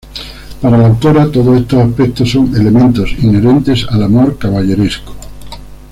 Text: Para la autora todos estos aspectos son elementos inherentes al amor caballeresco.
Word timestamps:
Para 0.61 0.79
la 0.79 0.87
autora 0.87 1.31
todos 1.31 1.61
estos 1.61 1.79
aspectos 1.79 2.31
son 2.31 2.55
elementos 2.55 3.11
inherentes 3.19 3.85
al 3.91 4.01
amor 4.01 4.35
caballeresco. 4.39 5.13